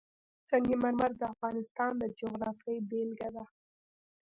سنگ 0.49 0.69
مرمر 0.81 1.11
د 1.17 1.21
افغانستان 1.33 1.91
د 2.01 2.03
جغرافیې 2.19 2.77
بېلګه 2.89 3.29
ده. 3.35 3.45